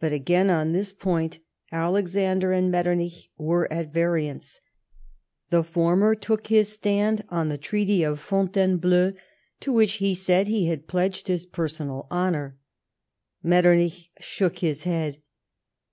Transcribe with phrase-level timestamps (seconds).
[0.00, 1.38] But again on this point
[1.70, 4.60] Alexander and Metternich were at variance.
[5.50, 9.12] The former took his stand on the treaty of Fontainebleau,
[9.60, 12.58] to which he said he had pledged his personal honour.
[13.44, 15.18] ^Metternich shook his head.